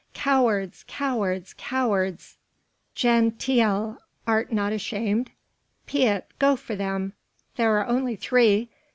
"Cowards! 0.15 0.83
cowards! 0.87 1.53
cowards! 1.59 2.37
Jan 2.95 3.33
Tiele, 3.33 3.99
art 4.25 4.51
not 4.51 4.73
ashamed? 4.73 5.29
Piet, 5.85 6.25
go 6.39 6.55
for 6.55 6.75
them! 6.75 7.13
There 7.55 7.77
are 7.77 7.85
only 7.85 8.15
three! 8.15 8.69